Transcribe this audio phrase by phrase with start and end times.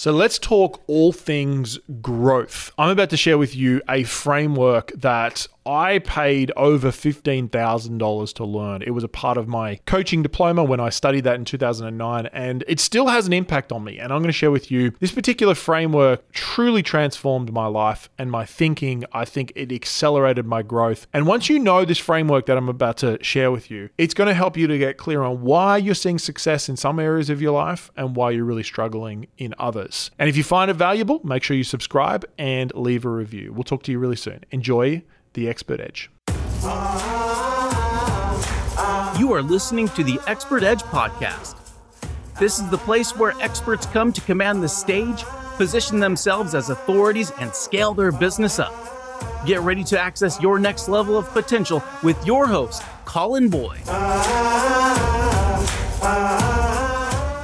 [0.00, 2.72] So let's talk all things growth.
[2.78, 8.82] I'm about to share with you a framework that I paid over $15,000 to learn.
[8.82, 12.64] It was a part of my coaching diploma when I studied that in 2009, and
[12.66, 13.98] it still has an impact on me.
[13.98, 18.30] And I'm going to share with you this particular framework truly transformed my life and
[18.30, 19.04] my thinking.
[19.12, 21.06] I think it accelerated my growth.
[21.12, 24.28] And once you know this framework that I'm about to share with you, it's going
[24.28, 27.42] to help you to get clear on why you're seeing success in some areas of
[27.42, 29.89] your life and why you're really struggling in others.
[30.18, 33.52] And if you find it valuable, make sure you subscribe and leave a review.
[33.52, 34.44] We'll talk to you really soon.
[34.50, 36.10] Enjoy the Expert Edge.
[39.18, 41.56] You are listening to the Expert Edge podcast.
[42.38, 45.24] This is the place where experts come to command the stage,
[45.56, 48.72] position themselves as authorities, and scale their business up.
[49.44, 53.80] Get ready to access your next level of potential with your host, Colin Boyd.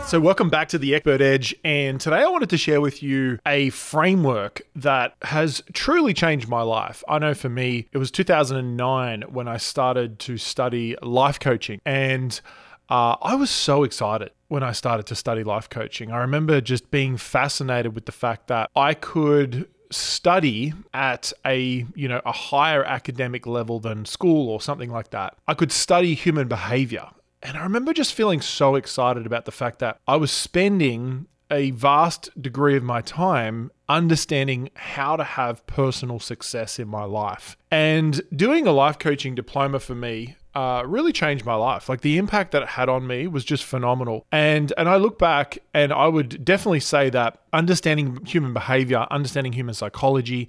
[0.06, 1.52] So, welcome back to the Expert Edge.
[1.64, 6.62] And today I wanted to share with you a framework that has truly changed my
[6.62, 7.02] life.
[7.08, 11.80] I know for me, it was 2009 when I started to study life coaching.
[11.84, 12.40] And
[12.88, 16.12] uh, I was so excited when I started to study life coaching.
[16.12, 22.08] I remember just being fascinated with the fact that I could study at a you
[22.08, 26.48] know a higher academic level than school or something like that i could study human
[26.48, 27.06] behavior
[27.46, 31.70] and I remember just feeling so excited about the fact that I was spending a
[31.70, 37.56] vast degree of my time understanding how to have personal success in my life.
[37.70, 41.88] And doing a life coaching diploma for me uh, really changed my life.
[41.88, 44.26] Like the impact that it had on me was just phenomenal.
[44.32, 49.52] And and I look back and I would definitely say that understanding human behavior, understanding
[49.52, 50.48] human psychology,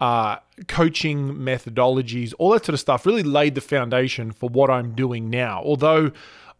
[0.00, 0.36] uh,
[0.68, 5.30] coaching methodologies, all that sort of stuff really laid the foundation for what I'm doing
[5.30, 5.62] now.
[5.64, 6.12] Although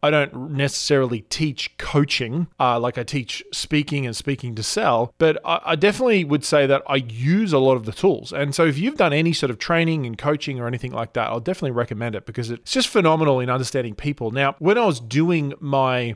[0.02, 5.38] I don't necessarily teach coaching uh, like I teach speaking and speaking to sell, but
[5.44, 8.32] I, I, definitely would say that I use a lot of the tools.
[8.32, 11.28] And so if you've done any sort of training and coaching or anything like that,
[11.28, 14.30] I'll definitely recommend it because it's just phenomenal in understanding people.
[14.30, 16.14] Now, when I was doing my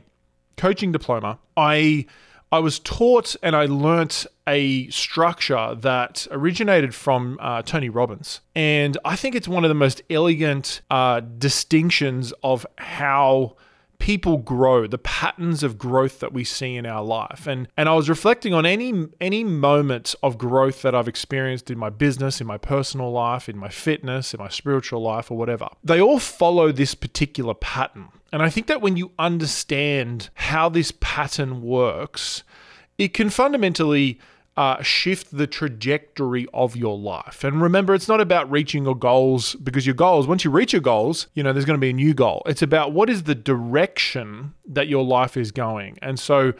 [0.57, 2.05] coaching diploma, I
[2.51, 8.41] I was taught and I learnt a structure that originated from uh, Tony Robbins.
[8.53, 13.55] And I think it's one of the most elegant uh, distinctions of how
[14.01, 17.47] people grow, the patterns of growth that we see in our life.
[17.47, 21.77] And and I was reflecting on any any moments of growth that I've experienced in
[21.77, 25.69] my business, in my personal life, in my fitness, in my spiritual life or whatever.
[25.83, 28.09] They all follow this particular pattern.
[28.33, 32.43] And I think that when you understand how this pattern works,
[32.97, 34.19] it can fundamentally
[34.57, 37.43] uh, shift the trajectory of your life.
[37.43, 40.81] And remember, it's not about reaching your goals because your goals, once you reach your
[40.81, 42.41] goals, you know, there's going to be a new goal.
[42.45, 45.97] It's about what is the direction that your life is going.
[46.01, 46.53] And so,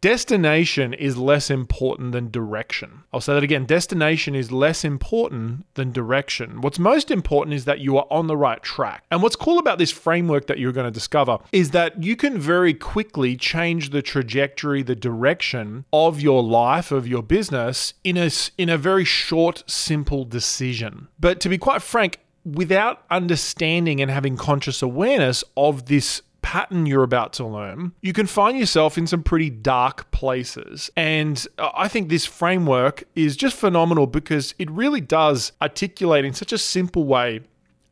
[0.00, 3.02] Destination is less important than direction.
[3.12, 3.66] I'll say that again.
[3.66, 6.62] Destination is less important than direction.
[6.62, 9.04] What's most important is that you are on the right track.
[9.10, 12.38] And what's cool about this framework that you're going to discover is that you can
[12.38, 18.30] very quickly change the trajectory, the direction of your life, of your business in a,
[18.56, 21.08] in a very short, simple decision.
[21.18, 27.02] But to be quite frank, without understanding and having conscious awareness of this pattern you're
[27.02, 30.90] about to learn, you can find yourself in some pretty dark places.
[30.96, 36.52] And I think this framework is just phenomenal because it really does articulate in such
[36.52, 37.40] a simple way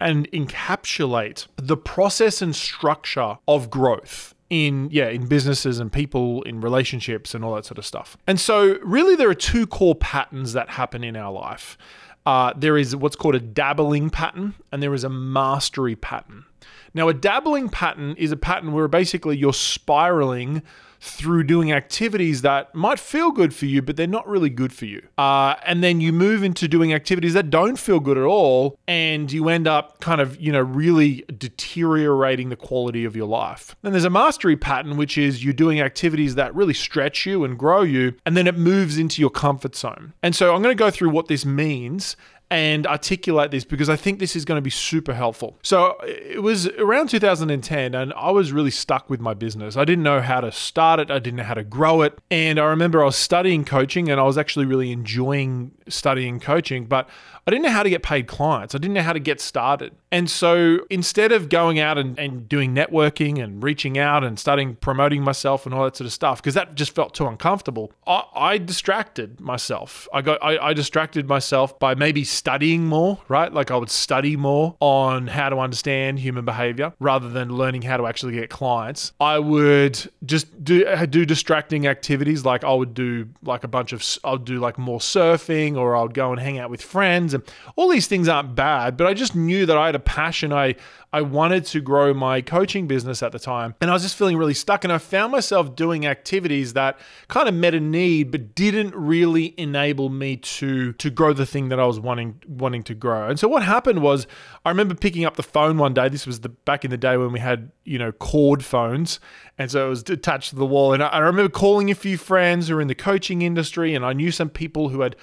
[0.01, 6.61] and encapsulate the process and structure of growth in yeah in businesses and people in
[6.61, 8.17] relationships and all that sort of stuff.
[8.27, 11.77] And so really there are two core patterns that happen in our life.
[12.25, 16.45] Uh, there is what's called a dabbling pattern and there is a mastery pattern
[16.95, 20.63] now, a dabbling pattern is a pattern where basically you're spiraling
[21.01, 24.85] through doing activities that might feel good for you, but they're not really good for
[24.85, 25.01] you.
[25.17, 29.31] Uh, and then you move into doing activities that don't feel good at all, and
[29.31, 33.77] you end up kind of, you know, really deteriorating the quality of your life.
[33.83, 37.59] Then there's a mastery pattern, which is you're doing activities that really stretch you and
[37.59, 40.15] grow you, and then it moves into your comfort zone.
[40.23, 42.17] And so I'm going to go through what this means
[42.51, 45.59] and articulate this because I think this is going to be super helpful.
[45.63, 49.77] So it was around 2010 and I was really stuck with my business.
[49.77, 52.19] I didn't know how to start it, I didn't know how to grow it.
[52.31, 56.87] And I remember I was studying coaching and I was actually really enjoying studying coaching,
[56.87, 57.09] but
[57.47, 58.75] I didn't know how to get paid clients.
[58.75, 59.95] I didn't know how to get started.
[60.13, 64.77] And so instead of going out and, and doing networking and reaching out and starting
[64.77, 68.25] promoting myself and all that sort of stuff, because that just felt too uncomfortable, I,
[68.35, 70.07] I distracted myself.
[70.13, 73.53] I got I, I distracted myself by maybe studying more, right?
[73.53, 77.97] Like I would study more on how to understand human behavior rather than learning how
[77.97, 79.13] to actually get clients.
[79.21, 83.93] I would just do uh, do distracting activities like I would do like a bunch
[83.93, 87.35] of I'll do like more surfing or I would go and hang out with friends
[87.35, 87.43] and
[87.77, 90.53] all these things aren't bad, but I just knew that I had a passion.
[90.53, 90.77] I
[91.11, 93.75] I wanted to grow my coaching business at the time.
[93.81, 94.85] And I was just feeling really stuck.
[94.85, 99.55] And I found myself doing activities that kind of met a need, but didn't really
[99.59, 103.29] enable me to, to grow the thing that I was wanting, wanting to grow.
[103.29, 104.27] And so what happened was
[104.67, 106.11] I remember picking up the phone one day.
[106.11, 109.19] This was the back in the day when we had, you know, cord phones.
[109.57, 110.93] And so it was attached to the wall.
[110.93, 114.05] And I, I remember calling a few friends who were in the coaching industry, and
[114.05, 115.17] I knew some people who had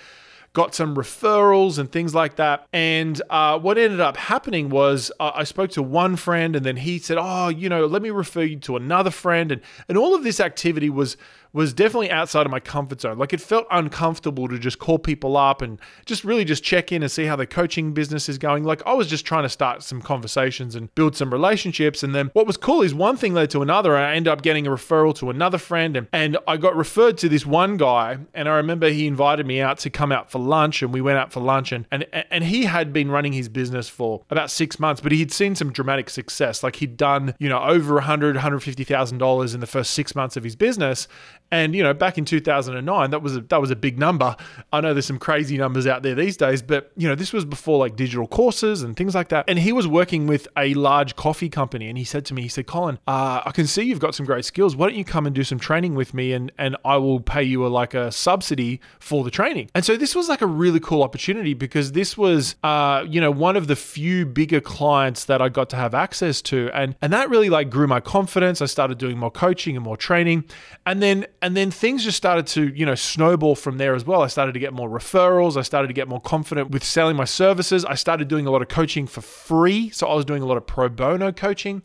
[0.56, 2.66] got some referrals and things like that.
[2.74, 6.78] And uh, what ended up happening was uh, I spoke to one friend, and then
[6.78, 10.16] he said, "Oh, you know, let me refer you to another friend." And and all
[10.16, 11.18] of this activity was
[11.56, 13.18] was definitely outside of my comfort zone.
[13.18, 17.02] Like it felt uncomfortable to just call people up and just really just check in
[17.02, 18.66] and see how the coaching business is going.
[18.66, 22.04] Like I was just trying to start some conversations and build some relationships.
[22.04, 23.96] And then what was cool is one thing led to another.
[23.96, 27.30] I ended up getting a referral to another friend and, and I got referred to
[27.30, 28.18] this one guy.
[28.34, 31.20] And I remember he invited me out to come out for lunch and we went
[31.20, 34.78] out for lunch and, and, and he had been running his business for about six
[34.78, 36.64] months, but he'd seen some dramatic success.
[36.64, 39.92] Like he'd done, you know, over a hundred, hundred fifty thousand dollars in the first
[39.92, 41.08] six months of his business.
[41.56, 44.36] And you know, back in 2009, that was a, that was a big number.
[44.74, 47.46] I know there's some crazy numbers out there these days, but you know, this was
[47.46, 49.46] before like digital courses and things like that.
[49.48, 52.50] And he was working with a large coffee company, and he said to me, he
[52.50, 54.76] said, "Colin, uh, I can see you've got some great skills.
[54.76, 57.44] Why don't you come and do some training with me, and and I will pay
[57.44, 60.82] you a like a subsidy for the training." And so this was like a really
[60.82, 65.42] cool opportunity because this was, uh, you know, one of the few bigger clients that
[65.42, 68.62] I got to have access to, and and that really like grew my confidence.
[68.62, 70.44] I started doing more coaching and more training,
[70.86, 74.24] and then and then things just started to, you know, snowball from there as well.
[74.24, 75.58] I started to get more referrals.
[75.58, 77.86] I started to get more confident with selling my services.
[77.86, 79.92] I started doing a lot of coaching for free.
[79.92, 81.84] So I was doing a lot of pro bono coaching.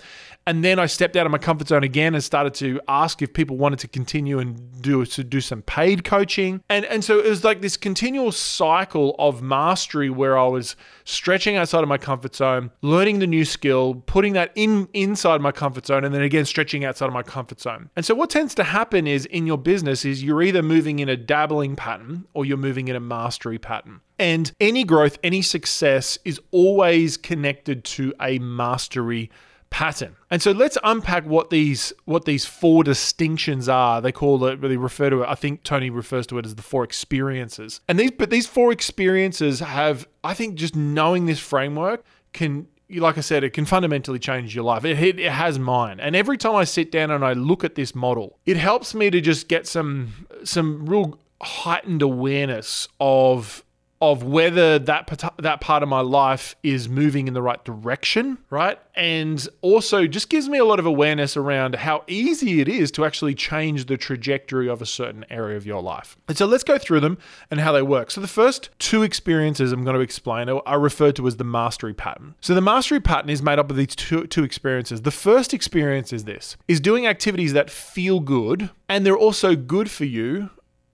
[0.51, 3.33] And then I stepped out of my comfort zone again and started to ask if
[3.33, 6.61] people wanted to continue and do to do some paid coaching.
[6.69, 10.75] And and so it was like this continual cycle of mastery where I was
[11.05, 15.53] stretching outside of my comfort zone, learning the new skill, putting that in inside my
[15.53, 17.89] comfort zone, and then again stretching outside of my comfort zone.
[17.95, 21.09] And so what tends to happen is in your business is you're either moving in
[21.09, 24.01] a dabbling pattern or you're moving in a mastery pattern.
[24.19, 29.31] And any growth, any success is always connected to a mastery
[29.71, 30.17] pattern.
[30.31, 34.01] And so let's unpack what these what these four distinctions are.
[34.01, 36.63] They call it they refer to it I think Tony refers to it as the
[36.63, 37.81] four experiences.
[37.89, 43.17] And these but these four experiences have I think just knowing this framework can like
[43.17, 44.85] I said, it can fundamentally change your life.
[44.85, 46.01] It, it, it, has mine.
[46.01, 49.11] And every time I sit down and I look at this model, it helps me
[49.11, 53.65] to just get some some real heightened awareness of
[54.03, 58.79] of whether that that part of my life is moving in the right direction, right?
[58.95, 63.05] And also just gives me a lot of awareness around how easy it is to
[63.05, 66.17] actually change the trajectory of a certain area of your life.
[66.29, 67.19] And so let's go through them
[67.51, 68.11] and how they work.
[68.11, 71.95] So the first two experiences I'm going to explain are referred to as the mastery
[71.95, 72.35] pattern.
[72.41, 75.03] So the mastery pattern is made up of these two two experiences.
[75.03, 79.91] The first experience is this: is doing activities that feel good and they're also good
[79.91, 80.51] for you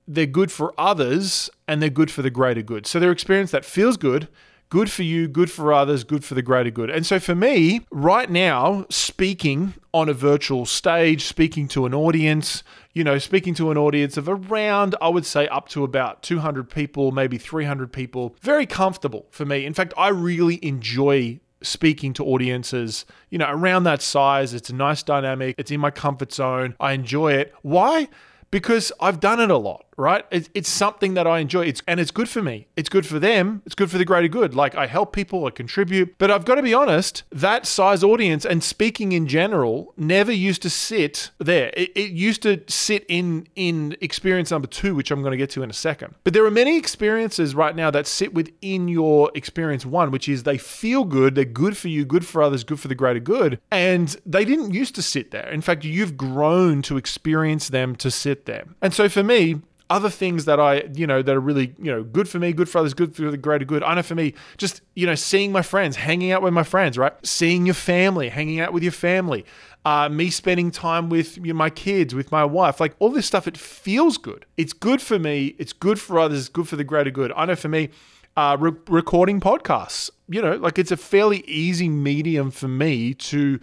[0.06, 2.86] they're good for others and they're good for the greater good.
[2.86, 4.28] So they're experience that feels good,
[4.68, 6.90] good for you, good for others, good for the greater good.
[6.90, 12.62] And so for me, right now, speaking on a virtual stage, speaking to an audience,
[12.92, 16.68] you know, speaking to an audience of around, I would say up to about 200
[16.68, 19.66] people, maybe 300 people, very comfortable for me.
[19.66, 24.54] In fact, I really enjoy speaking to audiences, you know, around that size.
[24.54, 25.56] It's a nice dynamic.
[25.58, 26.75] It's in my comfort zone.
[26.78, 27.52] I enjoy it.
[27.62, 28.08] Why?
[28.56, 30.26] Because I've done it a lot right?
[30.30, 31.66] It's, it's something that I enjoy.
[31.66, 32.68] It's and it's good for me.
[32.76, 33.62] It's good for them.
[33.64, 34.54] It's good for the greater good.
[34.54, 36.16] Like I help people, I contribute.
[36.18, 40.62] But I've got to be honest, that size audience and speaking in general never used
[40.62, 41.70] to sit there.
[41.75, 45.50] It, it used to sit in in experience number two, which I'm going to get
[45.50, 46.14] to in a second.
[46.25, 50.42] But there are many experiences right now that sit within your experience one, which is
[50.42, 53.60] they feel good, they're good for you, good for others, good for the greater good,
[53.70, 55.48] and they didn't used to sit there.
[55.48, 58.64] In fact, you've grown to experience them to sit there.
[58.80, 62.02] And so for me, other things that I, you know, that are really, you know,
[62.02, 63.82] good for me, good for others, good for the greater good.
[63.82, 66.98] I know for me, just, you know, seeing my friends, hanging out with my friends,
[66.98, 67.12] right?
[67.24, 69.44] Seeing your family, hanging out with your family,
[69.84, 73.26] uh, me spending time with you know, my kids, with my wife, like all this
[73.26, 74.44] stuff, it feels good.
[74.56, 75.54] It's good for me.
[75.58, 77.32] It's good for others, It's good for the greater good.
[77.36, 77.90] I know for me,
[78.36, 83.60] uh, re- recording podcasts, you know, like it's a fairly easy medium for me to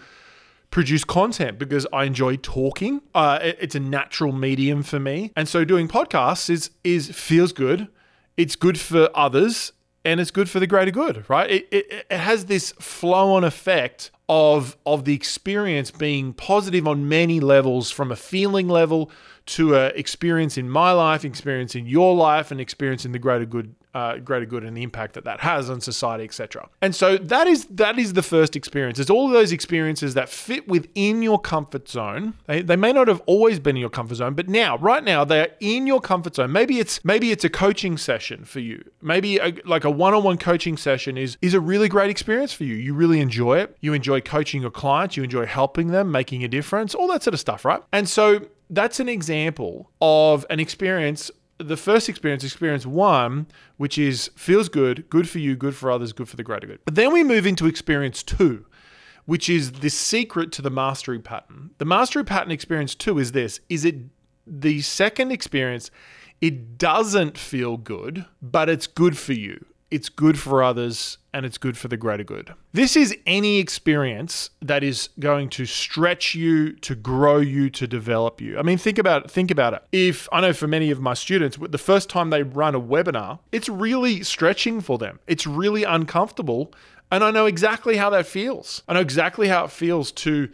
[0.73, 3.01] produce content because I enjoy talking.
[3.13, 7.53] Uh, it, it's a natural medium for me, and so doing podcasts is is feels
[7.53, 7.87] good.
[8.35, 9.71] It's good for others.
[10.05, 11.49] and it's good for the greater good, right?
[11.49, 17.07] It, it, it has this flow on effect of of the experience being positive on
[17.07, 19.11] many levels from a feeling level
[19.45, 23.45] to a experience in my life experience in your life and experience in the greater
[23.45, 27.17] good uh, greater good and the impact that that has on society etc and so
[27.17, 28.99] that is that is the first experience.
[28.99, 32.33] It's all those experiences that fit within your comfort zone.
[32.47, 35.23] They, they may not have always been in your comfort zone but now right now
[35.23, 36.51] they are in your comfort zone.
[36.51, 38.83] Maybe it's maybe it's a coaching session for you.
[39.01, 42.75] Maybe a, like a one-on-one coaching session is is a really great experience for you.
[42.75, 43.77] You really enjoy it.
[43.81, 47.33] You enjoy coaching your clients, you enjoy helping them, making a difference, all that sort
[47.33, 47.81] of stuff, right?
[47.91, 51.31] And so that's an example of an experience.
[51.59, 56.13] The first experience, experience one, which is feels good, good for you, good for others,
[56.13, 56.79] good for the greater good.
[56.85, 58.65] But then we move into experience two,
[59.25, 61.71] which is the secret to the mastery pattern.
[61.77, 63.95] The mastery pattern experience two is this is it
[64.45, 65.89] the second experience,
[66.41, 71.59] it doesn't feel good, but it's good for you it's good for others, and it's
[71.59, 72.51] good for the greater good.
[72.71, 78.41] This is any experience that is going to stretch you, to grow you, to develop
[78.41, 78.57] you.
[78.57, 79.83] I mean, think about it, think about it.
[79.91, 83.37] If I know for many of my students, the first time they run a webinar,
[83.51, 85.19] it's really stretching for them.
[85.27, 86.73] It's really uncomfortable,
[87.11, 88.81] and I know exactly how that feels.
[88.87, 90.49] I know exactly how it feels to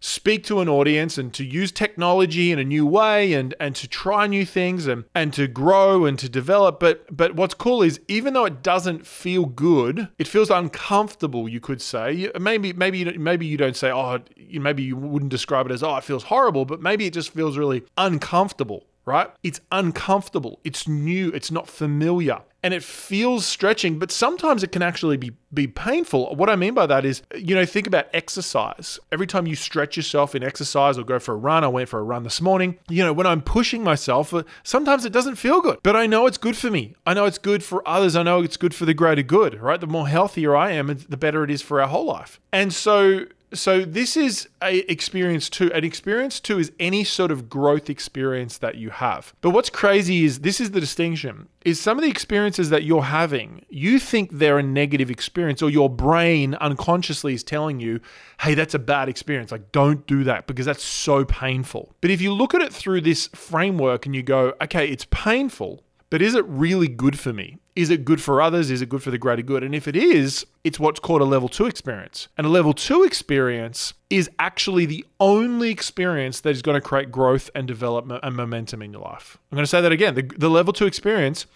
[0.00, 3.88] speak to an audience and to use technology in a new way and and to
[3.88, 6.80] try new things and and to grow and to develop.
[6.80, 11.60] But but what's cool is even though it doesn't feel good it feels uncomfortable you
[11.60, 12.30] could say.
[12.38, 14.20] Maybe maybe maybe you don't say oh
[14.52, 17.56] maybe you wouldn't describe it as oh it feels horrible but maybe it just feels
[17.56, 19.30] really uncomfortable right?
[19.42, 24.82] It's uncomfortable, it's new, it's not familiar, and it feels stretching, but sometimes it can
[24.82, 26.34] actually be, be painful.
[26.34, 28.98] What I mean by that is, you know, think about exercise.
[29.12, 32.00] Every time you stretch yourself in exercise or go for a run, I went for
[32.00, 35.60] a run this morning, you know, when I'm pushing myself, uh, sometimes it doesn't feel
[35.60, 36.94] good, but I know it's good for me.
[37.06, 38.16] I know it's good for others.
[38.16, 39.80] I know it's good for the greater good, right?
[39.80, 42.40] The more healthier I am, the better it is for our whole life.
[42.52, 45.72] And so, so this is a experience two.
[45.72, 49.34] An experience two is any sort of growth experience that you have.
[49.40, 53.02] But what's crazy is this is the distinction is some of the experiences that you're
[53.02, 58.00] having, you think they're a negative experience or your brain unconsciously is telling you,
[58.40, 59.52] "Hey, that's a bad experience.
[59.52, 63.02] Like don't do that because that's so painful." But if you look at it through
[63.02, 67.58] this framework and you go, "Okay, it's painful, but is it really good for me?
[67.78, 68.72] Is it good for others?
[68.72, 69.62] Is it good for the greater good?
[69.62, 72.26] And if it is, it's what's called a level two experience.
[72.36, 77.12] And a level two experience is actually the only experience that is going to create
[77.12, 79.38] growth and development and momentum in your life.
[79.52, 80.16] I'm going to say that again.
[80.16, 81.46] The, the level two experience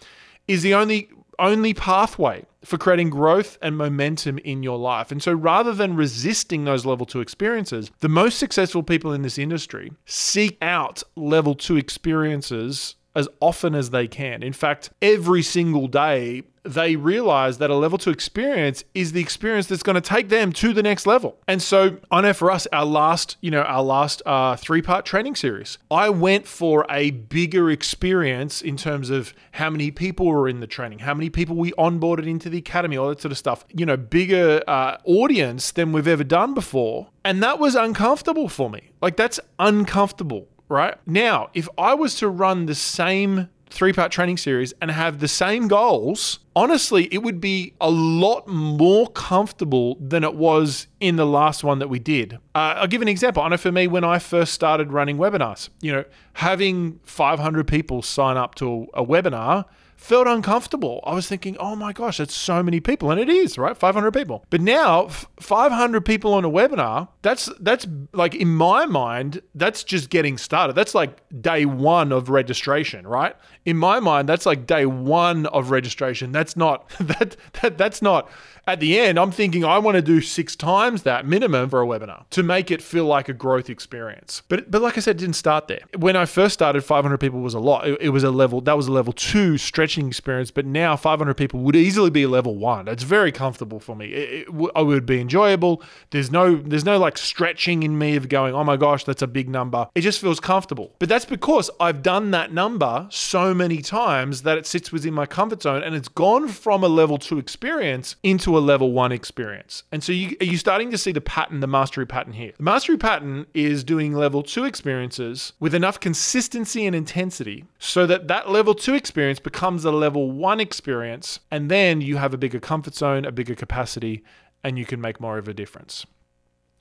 [0.46, 1.08] is the only
[1.40, 5.10] only pathway for creating growth and momentum in your life.
[5.10, 9.38] And so rather than resisting those level two experiences, the most successful people in this
[9.38, 14.42] industry seek out level two experiences as often as they can.
[14.42, 19.66] In fact, every single day, they realize that a level two experience is the experience
[19.66, 21.38] that's going to take them to the next level.
[21.48, 25.04] And so I know for us, our last, you know, our last uh, three part
[25.04, 30.48] training series, I went for a bigger experience in terms of how many people were
[30.48, 33.38] in the training, how many people we onboarded into the academy, all that sort of
[33.38, 37.08] stuff, you know, bigger uh, audience than we've ever done before.
[37.24, 38.90] And that was uncomfortable for me.
[39.00, 40.96] Like, that's uncomfortable right?
[41.06, 45.28] Now, if I was to run the same three part training series and have the
[45.28, 51.26] same goals, honestly, it would be a lot more comfortable than it was in the
[51.26, 52.34] last one that we did.
[52.54, 53.42] Uh, I'll give an example.
[53.42, 58.02] I know for me, when I first started running webinars, you know, having 500 people
[58.02, 59.64] sign up to a, a webinar
[60.02, 61.00] felt uncomfortable.
[61.04, 63.12] I was thinking, oh my gosh, that's so many people.
[63.12, 63.76] And it is, right?
[63.76, 64.44] 500 people.
[64.50, 70.10] But now, 500 people on a webinar, that's, that's like in my mind, that's just
[70.10, 70.74] getting started.
[70.74, 73.36] That's like day one of registration, right?
[73.64, 76.32] In my mind, that's like day one of registration.
[76.32, 78.28] That's not, that, that that's not,
[78.66, 81.86] at the end, I'm thinking I want to do six times that minimum for a
[81.86, 84.42] webinar to make it feel like a growth experience.
[84.48, 85.80] But but like I said, it didn't start there.
[85.96, 87.88] When I first started, 500 people was a lot.
[87.88, 90.50] It, it was a level that was a level two stretching experience.
[90.50, 92.86] But now 500 people would easily be a level one.
[92.88, 94.06] It's very comfortable for me.
[94.06, 95.82] It, it, it would be enjoyable.
[96.10, 99.26] There's no there's no like stretching in me of going, oh my gosh, that's a
[99.26, 99.88] big number.
[99.94, 100.94] It just feels comfortable.
[101.00, 105.26] But that's because I've done that number so many times that it sits within my
[105.26, 109.82] comfort zone and it's gone from a level two experience into a level one experience.
[109.92, 112.52] And so you, are you starting to see the pattern, the mastery pattern here?
[112.56, 118.28] The mastery pattern is doing level two experiences with enough consistency and intensity so that
[118.28, 121.40] that level two experience becomes a level one experience.
[121.50, 124.24] And then you have a bigger comfort zone, a bigger capacity,
[124.64, 126.06] and you can make more of a difference.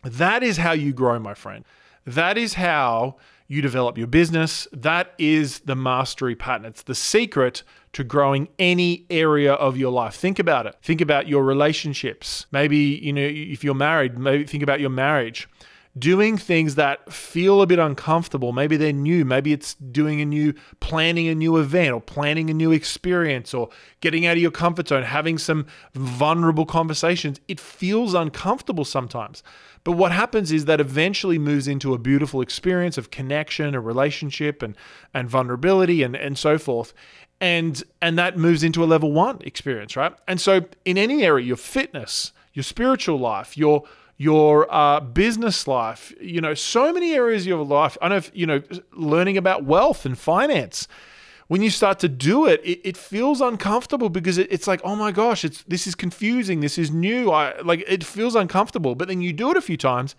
[0.04, 1.66] That is how you grow, my friend.
[2.06, 3.18] That is how
[3.52, 4.66] you develop your business.
[4.72, 6.66] That is the mastery pattern.
[6.66, 10.16] It's the secret to growing any area of your life.
[10.16, 10.76] Think about it.
[10.82, 12.46] Think about your relationships.
[12.54, 15.50] Maybe, you know, if you're married, maybe think about your marriage
[15.98, 18.54] doing things that feel a bit uncomfortable.
[18.54, 19.26] Maybe they're new.
[19.26, 23.70] Maybe it's doing a new, planning a new event or planning a new experience or
[24.00, 27.42] getting out of your comfort zone, having some vulnerable conversations.
[27.48, 29.44] It feels uncomfortable sometimes.
[29.84, 34.62] But what happens is that eventually moves into a beautiful experience of connection, a relationship,
[34.62, 34.78] and,
[35.14, 36.94] and vulnerability, and, and so forth.
[37.42, 40.14] And, and that moves into a level one experience, right?
[40.28, 43.84] And so, in any area, your fitness, your spiritual life, your
[44.22, 47.98] your uh, business life, you know, so many areas of your life.
[48.04, 48.62] I know, if, you know,
[48.94, 50.88] learning about wealth and finance.
[51.48, 54.96] When you start to do it, it, it feels uncomfortable because it, it's like, oh
[54.96, 57.32] my gosh, it's this is confusing, this is new.
[57.32, 58.94] I like it feels uncomfortable.
[58.94, 60.16] But then you do it a few times,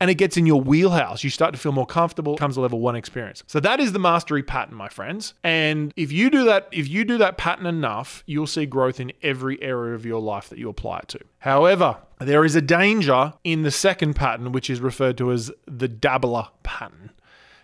[0.00, 1.22] and it gets in your wheelhouse.
[1.22, 2.36] You start to feel more comfortable.
[2.36, 3.44] Comes a level one experience.
[3.46, 5.34] So that is the mastery pattern, my friends.
[5.44, 9.12] And if you do that, if you do that pattern enough, you'll see growth in
[9.22, 11.20] every area of your life that you apply it to.
[11.38, 15.88] However, there is a danger in the second pattern, which is referred to as the
[15.88, 17.10] dabbler pattern.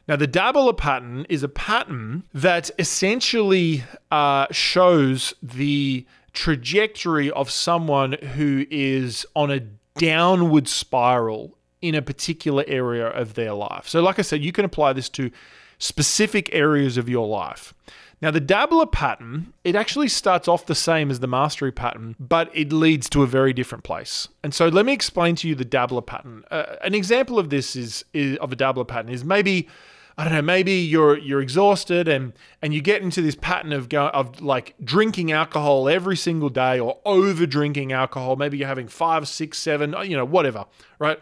[0.09, 8.13] Now, the dabbler pattern is a pattern that essentially uh, shows the trajectory of someone
[8.13, 9.61] who is on a
[9.97, 13.89] downward spiral in a particular area of their life.
[13.89, 15.31] So, like I said, you can apply this to
[15.79, 17.75] specific areas of your life.
[18.23, 22.49] Now, the dabbler pattern, it actually starts off the same as the mastery pattern, but
[22.55, 24.29] it leads to a very different place.
[24.45, 26.45] And so, let me explain to you the dabbler pattern.
[26.51, 29.69] Uh, an example of this is, is of a dabbler pattern is maybe
[30.17, 33.89] I don't know, maybe you're you're exhausted and and you get into this pattern of
[33.89, 38.37] go, of like drinking alcohol every single day or over drinking alcohol.
[38.37, 40.67] Maybe you're having five, six, seven, you know, whatever,
[40.99, 41.19] right?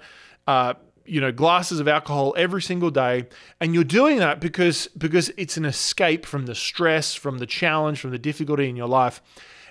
[0.50, 3.28] uh, you know glasses of alcohol every single day.
[3.60, 8.00] And you're doing that because because it's an escape from the stress from the challenge
[8.00, 9.22] from the difficulty in your life.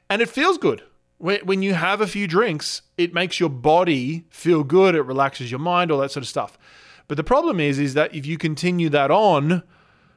[0.10, 0.84] And it feels good.
[1.18, 4.96] When, when you have a few drinks it makes your body feel good.
[4.96, 6.58] It relaxes your mind all that sort of stuff.
[7.08, 9.64] But the problem is is that if you continue that on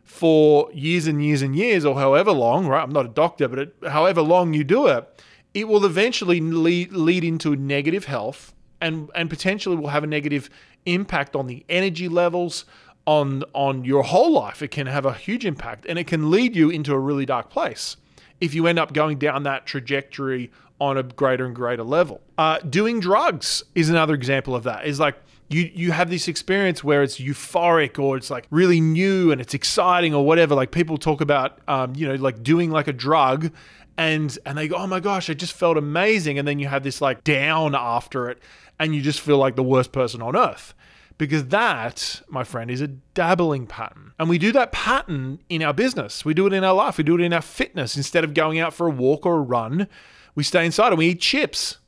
[0.05, 2.83] for years and years and years or however long right?
[2.83, 5.09] I'm not a doctor but it, however long you do it
[5.55, 10.51] it will eventually lead, lead into negative health and and potentially will have a negative
[10.87, 12.65] impact on the energy levels
[13.07, 14.63] on on your whole life.
[14.63, 17.51] It can have a huge impact and it can lead you into a really dark
[17.51, 17.97] place
[18.41, 22.21] if you end up going down that trajectory on a greater and greater level.
[22.37, 24.85] Uh, doing drugs is another example of that.
[24.85, 25.17] Is like
[25.49, 29.55] you you have this experience where it's euphoric or it's like really new and it's
[29.55, 30.55] exciting or whatever.
[30.55, 33.53] Like people talk about um, you know like doing like a drug
[33.97, 36.39] and and they go oh my gosh i just felt amazing.
[36.39, 38.43] And then you have this like down after it
[38.83, 40.75] and you just feel like the worst person on earth.
[41.17, 44.13] Because that, my friend, is a dabbling pattern.
[44.19, 46.25] And we do that pattern in our business.
[46.25, 46.99] We do it in our life.
[46.99, 47.97] We do it in our fitness.
[47.97, 49.87] Instead of going out for a walk or a run,
[50.35, 51.79] we stay inside and we eat chips,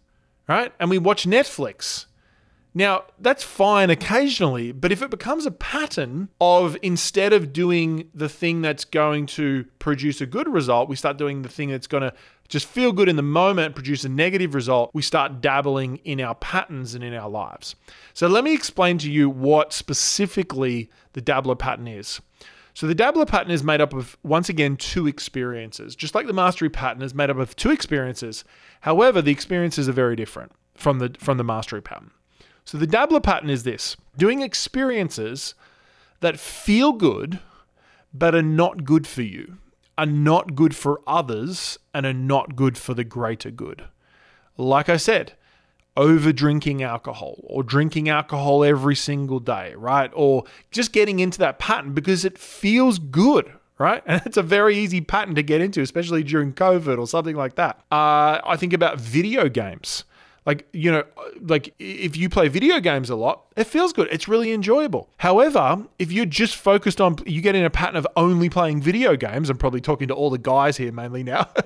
[0.47, 0.73] right?
[0.79, 2.07] And we watch Netflix.
[2.77, 8.29] Now, that's fine occasionally, but if it becomes a pattern of instead of doing the
[8.29, 12.03] thing that's going to produce a good result, we start doing the thing that's going
[12.03, 12.13] to
[12.49, 16.35] just feel good in the moment, produce a negative result, we start dabbling in our
[16.35, 17.77] patterns and in our lives.
[18.13, 22.21] So, let me explain to you what specifically the dabbler pattern is.
[22.75, 25.95] So, the dabbler pattern is made up of, once again, two experiences.
[25.95, 28.45] Just like the mastery pattern is made up of two experiences.
[28.81, 32.11] However, the experiences are very different from the, from the mastery pattern.
[32.65, 35.55] So the dabbler pattern is this doing experiences
[36.21, 37.41] that feel good
[38.13, 39.59] but are not good for you,
[39.99, 43.85] are not good for others, and are not good for the greater good.
[44.57, 45.33] Like I said,
[45.97, 50.11] over drinking alcohol or drinking alcohol every single day, right?
[50.15, 54.03] Or just getting into that pattern because it feels good, right?
[54.07, 57.57] And it's a very easy pattern to get into, especially during COVID or something like
[57.57, 57.79] that.
[57.91, 60.05] Uh, I think about video games.
[60.47, 61.05] Like, you know,
[61.41, 64.09] like if you play video games a lot, it feels good.
[64.11, 65.09] It's really enjoyable.
[65.17, 69.17] However, if you're just focused on, you get in a pattern of only playing video
[69.17, 71.49] games, I'm probably talking to all the guys here mainly now.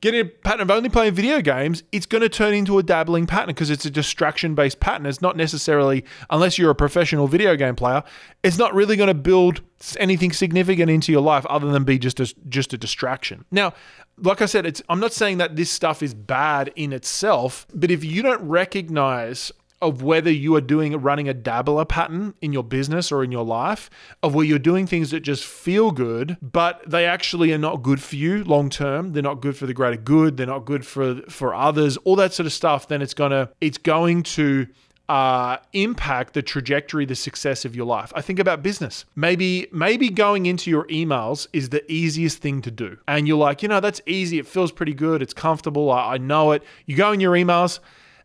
[0.00, 3.26] getting a pattern of only playing video games, it's going to turn into a dabbling
[3.26, 5.06] pattern because it's a distraction based pattern.
[5.06, 8.02] It's not necessarily, unless you're a professional video game player,
[8.42, 9.60] it's not really going to build
[9.98, 13.44] anything significant into your life other than be just a, just a distraction.
[13.50, 13.74] Now,
[14.20, 17.90] like I said, it's I'm not saying that this stuff is bad in itself, but
[17.90, 22.64] if you don't recognize of whether you are doing running a dabbler pattern in your
[22.64, 23.90] business or in your life,
[24.22, 28.02] of where you're doing things that just feel good, but they actually are not good
[28.02, 29.12] for you long term.
[29.12, 30.36] They're not good for the greater good.
[30.36, 31.96] They're not good for for others.
[31.98, 32.88] All that sort of stuff.
[32.88, 34.66] Then it's gonna it's going to
[35.08, 38.12] uh, impact the trajectory, the success of your life.
[38.14, 39.06] I think about business.
[39.16, 43.62] Maybe maybe going into your emails is the easiest thing to do, and you're like,
[43.62, 44.38] you know, that's easy.
[44.38, 45.22] It feels pretty good.
[45.22, 45.90] It's comfortable.
[45.90, 46.62] I, I know it.
[46.86, 47.80] You go in your emails,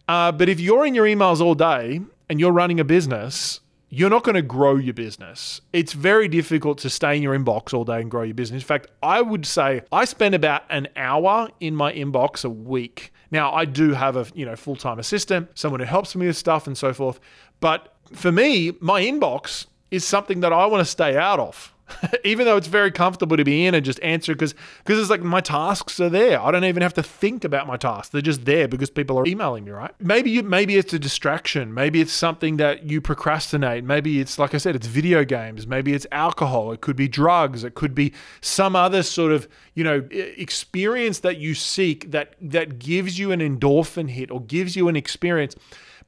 [0.08, 4.10] uh, but if you're in your emails all day and you're running a business, you're
[4.10, 5.62] not going to grow your business.
[5.72, 8.64] It's very difficult to stay in your inbox all day and grow your business.
[8.64, 13.14] In fact, I would say I spend about an hour in my inbox a week.
[13.30, 16.68] Now, I do have a, you know, full-time assistant, someone who helps me with stuff
[16.68, 17.20] and so forth,
[17.60, 21.73] but for me, my inbox is something that I want to stay out of.
[22.24, 25.22] even though it's very comfortable to be in and just answer because because it's like
[25.22, 26.42] my tasks are there.
[26.42, 28.10] I don't even have to think about my tasks.
[28.10, 29.92] They're just there because people are emailing me, right?
[30.00, 31.74] Maybe you, maybe it's a distraction.
[31.74, 33.84] Maybe it's something that you procrastinate.
[33.84, 35.68] Maybe it's like I said, it's video games.
[35.68, 36.72] Maybe it's alcohol.
[36.72, 37.64] It could be drugs.
[37.64, 42.80] It could be some other sort of you know experience that you seek that that
[42.80, 45.56] gives you an endorphin hit or gives you an experience,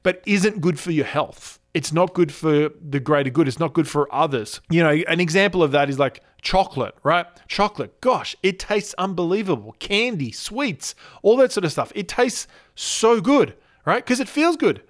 [0.02, 3.46] but isn't good for your health it's not good for the greater good.
[3.46, 4.62] It's not good for others.
[4.70, 7.26] You know, an example of that is like chocolate, right?
[7.48, 9.76] Chocolate, gosh, it tastes unbelievable.
[9.78, 11.92] Candy, sweets, all that sort of stuff.
[11.94, 14.02] It tastes so good, right?
[14.02, 14.82] Because it feels good,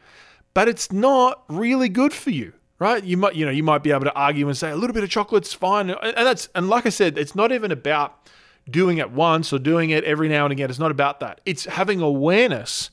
[0.54, 2.52] but it's not really good for you.
[2.78, 4.92] Right, you might, you know, you might be able to argue and say a little
[4.92, 8.28] bit of chocolate's fine, and that's, and like I said, it's not even about
[8.70, 10.68] doing it once or doing it every now and again.
[10.68, 11.40] It's not about that.
[11.46, 12.90] It's having awareness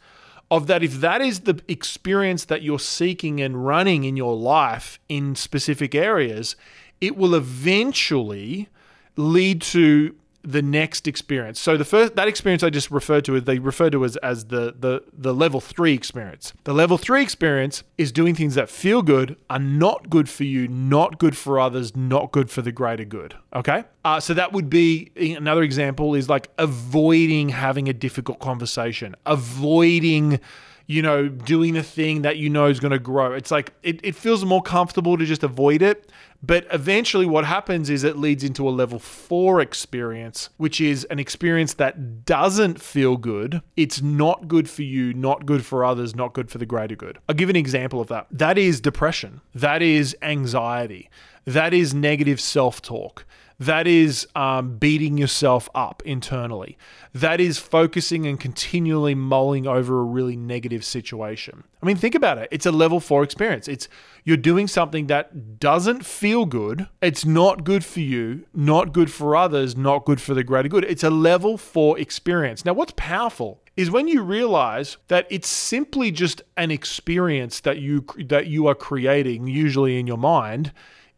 [0.51, 4.99] of that if that is the experience that you're seeking and running in your life
[5.10, 6.56] in specific areas,
[7.01, 8.69] it will eventually
[9.15, 11.60] lead to the next experience.
[11.60, 14.75] So the first that experience I just referred to they refer to as as the
[14.77, 16.53] the the level 3 experience.
[16.65, 20.67] The level 3 experience is doing things that feel good, are not good for you,
[20.67, 23.36] not good for others, not good for the greater good.
[23.56, 23.86] Okay?
[24.03, 30.39] Uh, so that would be another example is like avoiding having a difficult conversation, avoiding
[30.87, 33.33] you know, doing the thing that you know is going to grow.
[33.33, 36.09] It's like it, it feels more comfortable to just avoid it
[36.45, 41.17] but eventually, what happens is it leads into a level four experience, which is an
[41.17, 43.61] experience that doesn't feel good.
[43.77, 47.17] It's not good for you, not good for others, not good for the greater good.
[47.29, 48.27] I'll give an example of that.
[48.29, 51.09] That is depression, that is anxiety,
[51.45, 53.25] that is negative self talk
[53.59, 56.77] that is um, beating yourself up internally.
[57.13, 61.63] That is focusing and continually mulling over a really negative situation.
[61.81, 62.49] I mean, think about it.
[62.51, 63.67] It's a level four experience.
[63.67, 63.87] It's
[64.23, 66.87] you're doing something that doesn't feel good.
[67.01, 70.85] It's not good for you, not good for others, not good for the greater good.
[70.85, 72.65] It's a level four experience.
[72.65, 78.05] Now, what's powerful is when you realize that it's simply just an experience that you
[78.27, 80.71] that you are creating usually in your mind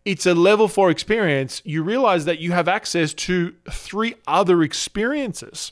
[0.06, 5.72] it's a level four experience, you realize that you have access to three other experiences.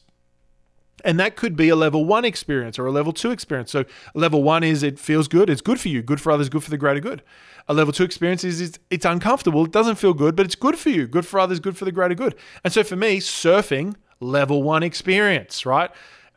[1.06, 3.72] And that could be a level one experience or a level two experience.
[3.72, 6.64] So, level one is it feels good, it's good for you, good for others, good
[6.64, 7.22] for the greater good.
[7.68, 10.90] A level two experience is it's, uncomfortable, it doesn't feel good, but it's good for
[10.90, 12.36] you, good for others, good for the greater good.
[12.64, 15.92] And so, for me, surfing, level one experience, right?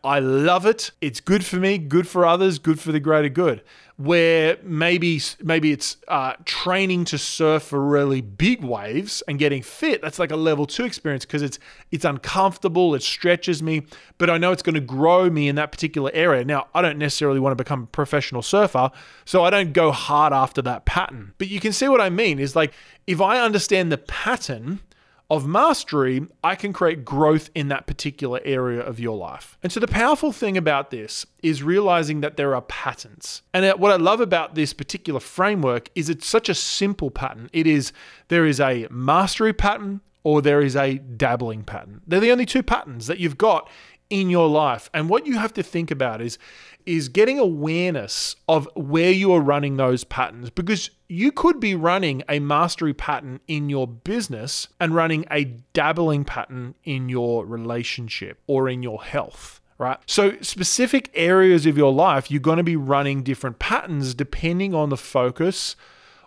[0.07, 0.93] I love it.
[1.01, 3.63] It's good for me, good for others, good for the greater good
[3.97, 10.03] where maybe maybe it's uh, training to surf for really big waves and getting fit.
[10.03, 11.59] That's like a level two experience because it's
[11.91, 13.87] it's uncomfortable, it stretches me,
[14.19, 16.45] but I know it's going to grow me in that particular area.
[16.45, 18.91] Now I don't necessarily want to become a professional surfer,
[19.25, 21.33] so I don't go hard after that pattern.
[21.39, 22.75] But you can see what I mean is like
[23.07, 24.81] if I understand the pattern
[25.29, 29.59] of mastery, I can create growth in that particular area of your life.
[29.63, 33.43] And so the powerful thing about this is realizing that there are patterns.
[33.53, 37.51] And what I love about this particular framework is it's such a simple pattern.
[37.53, 37.93] It is
[38.29, 42.03] there is a mastery pattern or there is a dabbling pattern.
[42.07, 43.69] They're the only two patterns that you've got
[44.11, 44.91] in your life.
[44.95, 46.39] And what you have to think about is
[46.85, 52.23] is getting awareness of where you are running those patterns because you could be running
[52.29, 58.69] a mastery pattern in your business and running a dabbling pattern in your relationship or
[58.69, 59.99] in your health right?
[60.07, 64.89] So, specific areas of your life, you're going to be running different patterns depending on
[64.89, 65.77] the focus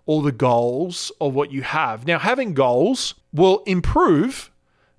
[0.06, 2.06] or the goals of what you have.
[2.06, 4.52] Now, having goals will improve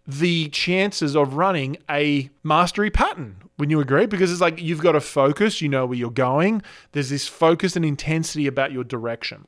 [0.07, 3.37] the chances of running a mastery pattern.
[3.59, 4.07] Wouldn't you agree?
[4.07, 6.63] Because it's like you've got a focus, you know where you're going.
[6.93, 9.47] There's this focus and intensity about your direction.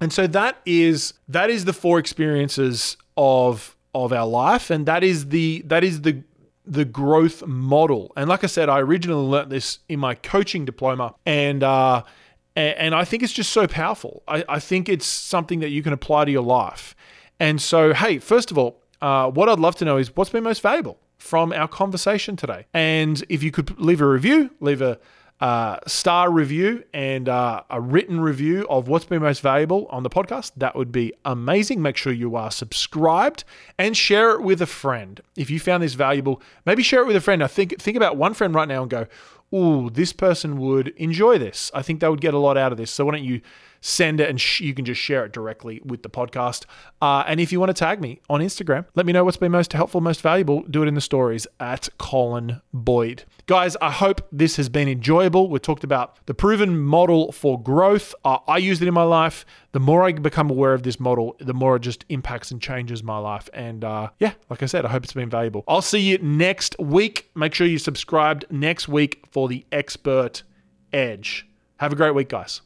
[0.00, 5.04] And so that is that is the four experiences of of our life and that
[5.04, 6.22] is the that is the
[6.66, 8.12] the growth model.
[8.16, 12.02] And like I said, I originally learnt this in my coaching diploma and uh
[12.56, 14.22] and I think it's just so powerful.
[14.28, 16.94] I, I think it's something that you can apply to your life.
[17.40, 20.44] And so, hey, first of all, uh, what I'd love to know is what's been
[20.44, 22.66] most valuable from our conversation today.
[22.72, 25.00] And if you could leave a review, leave a
[25.40, 30.10] uh, star review and uh, a written review of what's been most valuable on the
[30.10, 31.82] podcast, that would be amazing.
[31.82, 33.44] Make sure you are subscribed
[33.78, 35.20] and share it with a friend.
[35.36, 37.40] If you found this valuable, maybe share it with a friend.
[37.40, 39.06] Now think think about one friend right now and go,
[39.52, 41.70] "Ooh, this person would enjoy this.
[41.74, 43.40] I think they would get a lot out of this." So why don't you
[43.84, 46.64] send it and sh- you can just share it directly with the podcast.
[47.02, 49.52] Uh, and if you want to tag me on Instagram, let me know what's been
[49.52, 50.62] most helpful, most valuable.
[50.62, 53.24] Do it in the stories at Colin Boyd.
[53.46, 55.50] Guys, I hope this has been enjoyable.
[55.50, 58.14] We talked about the proven model for growth.
[58.24, 59.44] Uh, I used it in my life.
[59.72, 63.02] The more I become aware of this model, the more it just impacts and changes
[63.02, 63.50] my life.
[63.52, 65.62] And uh, yeah, like I said, I hope it's been valuable.
[65.68, 67.30] I'll see you next week.
[67.34, 70.42] Make sure you subscribed next week for the Expert
[70.90, 71.46] Edge.
[71.76, 72.62] Have a great week, guys.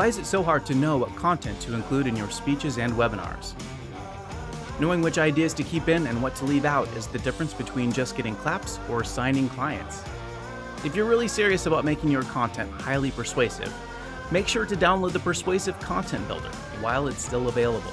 [0.00, 2.94] Why is it so hard to know what content to include in your speeches and
[2.94, 3.52] webinars?
[4.80, 7.92] Knowing which ideas to keep in and what to leave out is the difference between
[7.92, 10.02] just getting claps or signing clients.
[10.86, 13.70] If you're really serious about making your content highly persuasive,
[14.30, 16.48] make sure to download the Persuasive Content Builder
[16.80, 17.92] while it's still available.